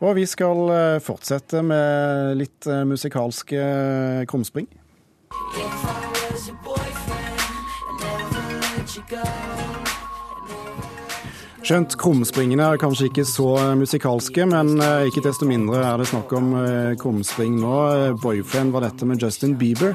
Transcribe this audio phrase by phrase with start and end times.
[0.00, 4.68] Og vi skal eh, fortsette med litt eh, musikalske eh, krumspring.
[11.60, 16.48] Skjønt krumspringene er kanskje ikke så musikalske, men ikke desto mindre er det snakk om
[16.98, 17.74] krumspring nå.
[18.24, 19.94] Boyfriend var dette med Justin Bieber.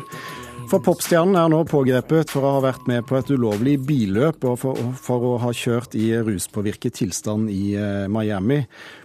[0.65, 4.55] For popstjernen er nå pågrepet for å ha vært med på et ulovlig billøp og
[4.57, 8.63] for, for å ha kjørt i ruspåvirket tilstand i eh, Miami.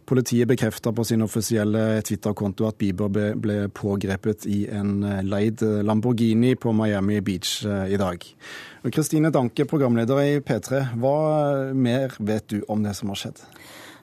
[0.08, 5.60] Politiet bekrefter på sin offisielle Twitter-konto at Bieber ble, ble, pågrepet i en eh, leid
[5.84, 8.24] Lamborghini på Miami Beach eh, i dag.
[8.88, 11.18] Kristine Danke, programleder i P3, hva
[11.76, 13.44] mer vet du om det som har skjedd?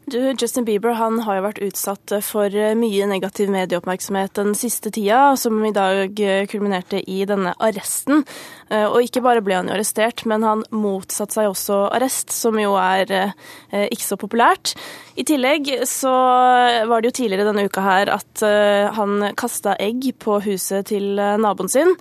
[0.07, 5.33] Du, Justin Bieber han har jo vært utsatt for mye negativ medieoppmerksomhet den siste tida,
[5.35, 6.15] som i dag
[6.47, 8.23] kulminerte i denne arresten.
[8.71, 12.55] Eh, og ikke bare ble han jo arrestert, men han motsatte seg også arrest, som
[12.59, 14.73] jo er eh, ikke så populært.
[15.17, 16.13] I tillegg så
[16.87, 21.17] var det jo tidligere denne uka her at eh, han kasta egg på huset til
[21.17, 21.95] naboen sin,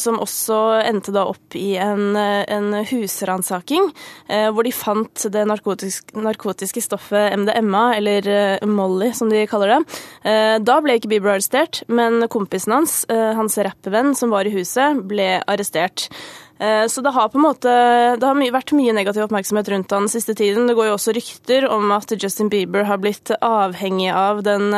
[0.00, 3.86] som også endte da opp i en, en husransaking,
[4.26, 10.00] hvor de fant det narkotiske, narkotiske stoffet MDMA, eller eh, Molly som de kaller det.
[10.28, 14.54] Eh, da ble ikke Bieber arrestert, men kompisen hans, eh, hans rappvenn som var i
[14.54, 16.08] huset, ble arrestert.
[16.58, 20.34] Så det har på en måte har vært mye negativ oppmerksomhet rundt han den siste
[20.34, 20.66] tiden.
[20.66, 24.72] Det går jo også rykter om at Justin Bieber har blitt avhengig av den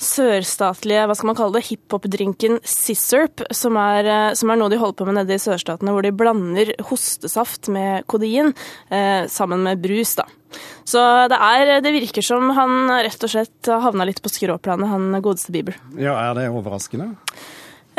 [0.00, 4.80] sørstatlige hva skal man kalle det, hiphop-drinken Sissurp, som er, eh, som er, noe de
[4.80, 8.54] holder på med nede i sørstatene, hvor de blander hostesaft med kodein
[8.88, 10.16] eh, sammen med brus.
[10.18, 10.26] da.
[10.88, 15.22] Så det, er, det virker som han rett og slett havna litt på skråplanet, han
[15.22, 15.78] godeste Bieber.
[15.94, 17.12] Ja, Er det overraskende?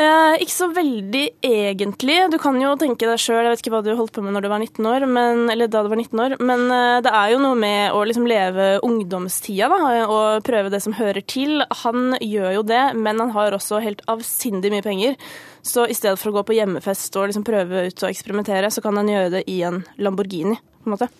[0.02, 2.16] Eh, ikke så veldig egentlig.
[2.32, 4.48] Du kan jo tenke deg sjøl, jeg vet ikke hva du holdt på med du
[4.50, 7.40] var 19 år, men, eller da du var 19 år, men eh, det er jo
[7.42, 11.62] noe med å liksom leve ungdomstida da, og prøve det som hører til.
[11.84, 15.18] Han gjør jo det, men han har også helt avsindig mye penger.
[15.62, 18.82] Så i stedet for å gå på hjemmefest og liksom prøve ut og eksperimentere, så
[18.84, 21.10] kan han gjøre det i en Lamborghini, på en måte.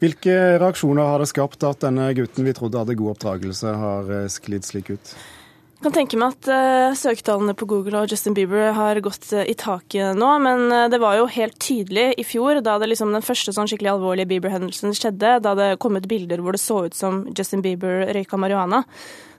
[0.00, 4.30] Hvilke reaksjoner har det skapt at denne gutten vi trodde hadde god oppdragelse, har eh,
[4.32, 5.16] sklidd slik ut?
[5.84, 9.52] Kan tenke meg at uh, søketallene på Google og Justin Bieber har gått uh, i
[9.60, 13.24] taket nå, men uh, det var jo helt tydelig i fjor, da det liksom den
[13.24, 16.96] første sånn skikkelig alvorlige Bieber-hendelsen skjedde, da det kom ut bilder hvor det så ut
[16.96, 18.86] som Justin Bieber røyka marihuana.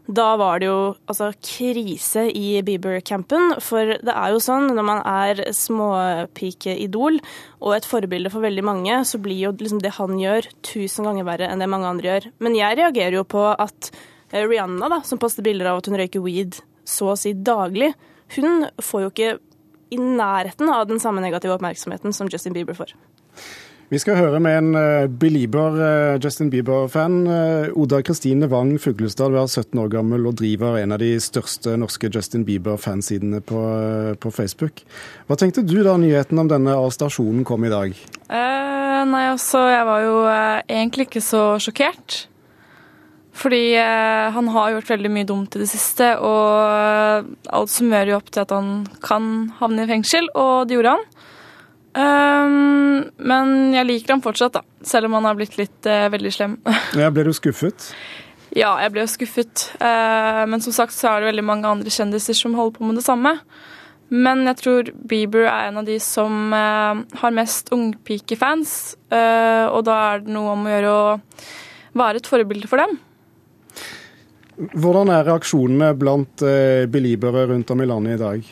[0.07, 5.01] Da var det jo altså krise i Bieber-campen, for det er jo sånn når man
[5.09, 7.17] er småpikeidol
[7.65, 11.27] og et forbilde for veldig mange, så blir jo liksom det han gjør, tusen ganger
[11.27, 12.29] verre enn det mange andre gjør.
[12.45, 15.99] Men jeg reagerer jo på at Eh, Rihanna, da, som poster bilder av at hun
[15.99, 17.93] røyker weed så å si daglig,
[18.35, 19.37] hun får jo ikke
[19.93, 22.91] i nærheten av den samme negative oppmerksomheten som Justin Bieber får.
[23.87, 27.21] Vi skal høre med en uh, belieber, uh, Justin Bieber-fan.
[27.23, 31.13] Uh, Oda Kristine Wang Fuglestad, du er 17 år gammel og driver en av de
[31.23, 33.61] største norske Justin Bieber-fansidene på,
[34.19, 34.83] på, Facebook.
[35.27, 37.95] Hva tenkte du da nyheten om denne arrestasjonen kom i dag?
[39.07, 42.25] nei, altså, jeg var jo egentlig ikke så sjokkert.
[43.37, 48.19] Fordi eh, han har gjort veldig mye dumt i det siste, og alt summerer jo
[48.21, 48.71] opp til at han
[49.03, 51.05] kan havne i fengsel, og det gjorde han.
[51.97, 56.33] Um, men jeg liker ham fortsatt, da, selv om han har blitt litt uh, veldig
[56.33, 56.57] slem.
[57.01, 57.91] ja, Ble du skuffet?
[58.57, 59.69] Ja, jeg ble jo skuffet.
[59.81, 62.99] Uh, men som sagt så er det veldig mange andre kjendiser som holder på med
[62.99, 63.33] det samme.
[64.13, 68.69] Men jeg tror Bieber er en av de som har mest ungpikefans,
[69.11, 71.01] og da er det noe om å gjøre å
[71.99, 72.95] være et forbilde for dem.
[74.57, 78.47] Hvordan er reaksjonene blant eh, beliebere rundt om i landet i dag?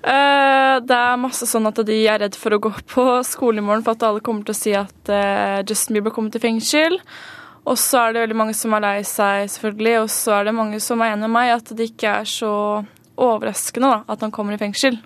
[0.00, 3.64] Eh, det er masse sånn at de er redd for å gå på skole i
[3.64, 6.96] morgen for at alle kommer til å si at eh, Justin Bieber kommer til fengsel.
[7.68, 9.96] Og så er det veldig mange som er lei seg, selvfølgelig.
[10.04, 12.54] Og så er det mange som er enig med meg at det ikke er så
[13.20, 14.96] overraskende da, at han kommer i fengsel.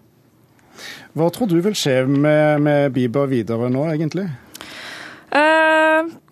[1.14, 4.28] Hva tror du vil skje med, med Bieber videre nå, egentlig?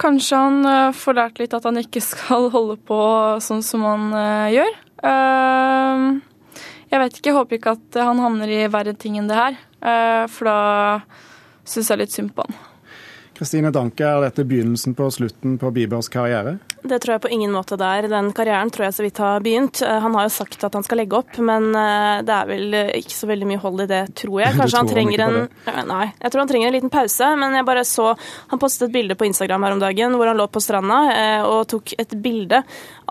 [0.00, 2.99] Kanskje han eh, får lært litt at han ikke skal holde på
[3.45, 4.75] sånn som han eh, gjør.
[5.12, 6.06] Eh,
[6.93, 9.55] jeg vet ikke, jeg håper ikke at han havner i verre ting enn det her.
[10.31, 10.59] For da
[11.67, 12.59] syns jeg litt synd på han.
[13.32, 16.58] Kristine Danke, er dette begynnelsen på slutten på Biebers karriere?
[16.82, 18.08] Det tror jeg på ingen måte det er.
[18.11, 19.82] Den karrieren tror jeg så vidt har begynt.
[19.87, 22.79] Eh, han har jo sagt at han skal legge opp, men eh, det er vel
[22.99, 24.56] ikke så veldig mye hold i det, tror jeg.
[24.58, 25.38] Kanskje han trenger en
[25.93, 28.12] Nei, jeg tror han trenger en liten pause, men jeg bare så
[28.50, 31.44] Han postet et bilde på Instagram her om dagen hvor han lå på stranda eh,
[31.46, 32.62] og tok et bilde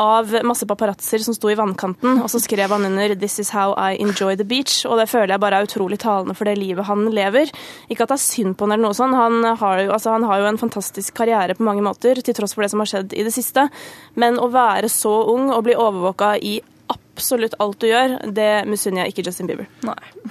[0.01, 3.73] av masse paparazzoer som sto i vannkanten, og så skrev han under 'This is how
[3.77, 6.85] I enjoy the beach', og det føler jeg bare er utrolig talende for det livet
[6.85, 7.51] han lever.
[7.89, 10.23] Ikke at det er synd på han eller noe sånt, han har jo, altså, han
[10.23, 13.13] har jo en fantastisk karriere på mange måter, til tross for det som har skjedd
[13.13, 13.60] i det siste.
[13.61, 13.87] Dette.
[14.19, 16.59] Men å være så ung og bli overvåka i
[16.91, 19.67] absolutt alt du gjør, det misunner jeg ikke Justin Bieber.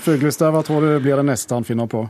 [0.01, 2.05] Fuglestad, hva tror du blir det neste han finner på?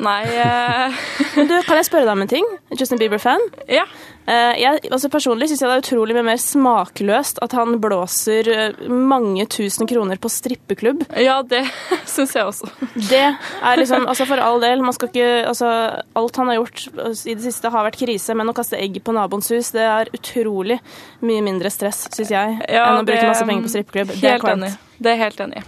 [0.00, 1.00] Nei uh...
[1.36, 2.46] Du, kan jeg spørre deg om en ting?
[2.72, 3.42] Justin Bieber-fan?
[3.70, 3.84] Ja.
[4.26, 8.48] Uh, jeg, altså Personlig syns jeg det er utrolig mye mer smakløst at han blåser
[8.52, 11.02] eh, mange tusen kroner på strippeklubb.
[11.20, 11.62] Ja, det
[12.14, 12.70] syns jeg også.
[13.10, 15.68] Det er liksom Altså, for all del, man skal ikke Altså,
[16.16, 16.86] alt han har gjort
[17.26, 20.12] i det siste har vært krise, men å kaste egg på naboens hus, det er
[20.16, 20.78] utrolig
[21.26, 24.14] mye mindre stress, syns jeg, Ja, enn å bruke det- masse penger på strippeklubb.
[24.16, 24.72] Det er Helt enig.
[25.00, 25.62] Det er helt enig.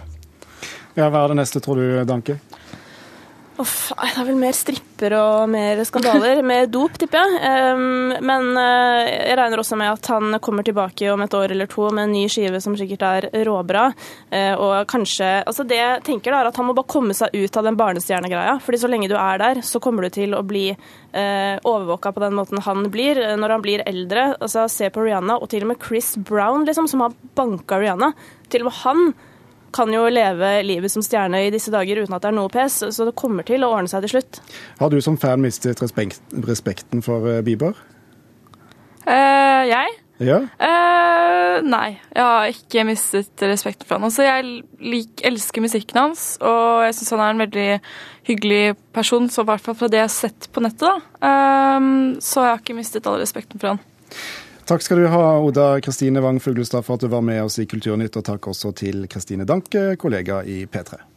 [0.95, 2.37] Ja, Hva er det neste, tror du, Danke?
[3.61, 6.39] Uff, det er vel mer stripper og mer skandaler.
[6.53, 7.51] Mer dop, tipper jeg.
[7.77, 11.69] Um, men uh, jeg regner også med at han kommer tilbake om et år eller
[11.69, 13.85] to med en ny skive som sikkert er råbra.
[14.33, 17.35] Uh, og kanskje Altså, det jeg tenker, da, er at han må bare komme seg
[17.35, 18.55] ut av den barnestjernegreia.
[18.63, 22.23] fordi så lenge du er der, så kommer du til å bli uh, overvåka på
[22.23, 24.31] den måten han blir eh, når han blir eldre.
[24.39, 28.13] Altså, se på Rihanna, og til og med Chris Brown, liksom, som har banka Rihanna.
[28.49, 29.05] Til og med han
[29.73, 32.79] kan jo leve livet som stjerne i disse dager uten at det er noe pes,
[32.93, 34.39] så det kommer til å ordne seg til slutt.
[34.79, 37.75] Har du som fan mistet respekt, respekten for eh, Bieber?
[39.03, 39.99] Eh, jeg?
[40.23, 40.37] Ja?
[40.61, 44.07] Eh, nei, jeg har ikke mistet respekten for han.
[44.07, 47.67] Altså, jeg lik, elsker musikken hans, og jeg syns han er en veldig
[48.29, 48.61] hyggelig
[48.95, 51.27] person, så i hvert fall fra det jeg har sett på nettet, da.
[51.29, 51.91] Eh,
[52.23, 53.83] så jeg har ikke mistet all respekten for han.
[54.65, 57.65] Takk skal du ha, Oda Kristine Wang Fuglestad, for at du var med oss i
[57.67, 61.12] Kulturnytt, og takk også til Kristine Danke, kollega i P3.